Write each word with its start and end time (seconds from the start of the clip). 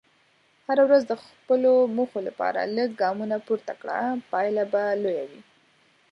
هره 0.67 0.83
ورځ 0.87 1.03
د 1.07 1.13
خپلو 1.25 1.73
موخو 1.95 2.19
لپاره 2.27 2.59
لږ 2.75 2.89
ګامونه 3.01 3.37
پورته 3.45 3.73
کړه، 3.81 3.99
پایله 4.31 4.63
به 4.71 4.83
لویه 5.03 5.23
وي. 5.29 5.41